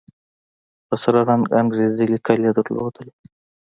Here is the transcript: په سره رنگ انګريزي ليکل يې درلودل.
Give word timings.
په 0.87 0.95
سره 1.03 1.19
رنگ 1.29 1.43
انګريزي 1.59 2.05
ليکل 2.13 2.39
يې 2.47 2.51
درلودل. 2.57 3.07